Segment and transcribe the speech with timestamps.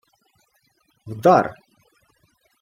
[1.11, 1.45] —Вдар!